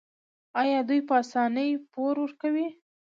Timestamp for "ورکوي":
2.23-2.67